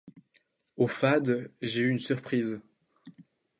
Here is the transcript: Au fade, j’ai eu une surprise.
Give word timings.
Au 0.77 0.87
fade, 0.87 1.51
j’ai 1.61 1.83
eu 1.83 1.89
une 1.91 1.99
surprise. 1.99 2.59